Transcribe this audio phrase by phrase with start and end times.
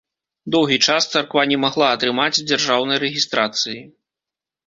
[0.53, 3.79] Доўгі час царква не магла атрымаць дзяржаўнай рэгістрацыі.